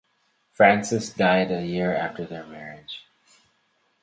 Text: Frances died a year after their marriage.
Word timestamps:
Frances 0.51 1.13
died 1.13 1.51
a 1.51 1.63
year 1.63 1.93
after 1.93 2.25
their 2.25 2.47
marriage. 2.47 3.03